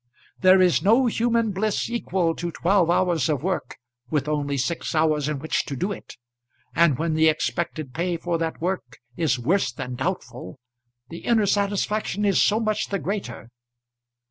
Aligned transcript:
There 0.39 0.59
is 0.63 0.81
no 0.81 1.05
human 1.05 1.51
bliss 1.51 1.87
equal 1.87 2.35
to 2.37 2.49
twelve 2.51 2.89
hours 2.89 3.29
of 3.29 3.43
work 3.43 3.77
with 4.09 4.27
only 4.27 4.57
six 4.57 4.95
hours 4.95 5.29
in 5.29 5.37
which 5.37 5.63
to 5.65 5.75
do 5.75 5.91
it. 5.91 6.17
And 6.73 6.97
when 6.97 7.13
the 7.13 7.27
expected 7.29 7.93
pay 7.93 8.17
for 8.17 8.39
that 8.39 8.59
work 8.59 8.97
is 9.15 9.37
worse 9.37 9.71
than 9.71 9.93
doubtful, 9.93 10.57
the 11.09 11.19
inner 11.19 11.45
satisfaction 11.45 12.25
is 12.25 12.41
so 12.41 12.59
much 12.59 12.87
the 12.87 12.97
greater. 12.97 13.51